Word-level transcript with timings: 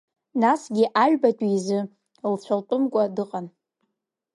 Насгьы 0.41 0.85
аҩбатәи 1.03 1.53
изы 1.57 1.79
лцәа 2.31 2.55
лтәымкәа 2.59 3.03
дыҟан. 3.15 3.45